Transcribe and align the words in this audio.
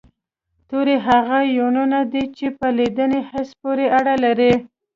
توري 0.67 0.95
هغه 1.07 1.37
يوونونه 1.57 1.99
دي 2.13 2.23
چې 2.37 2.47
په 2.59 2.67
لیدني 2.77 3.21
حس 3.29 3.49
پورې 3.61 3.85
اړه 3.97 4.13
لري 4.25 4.53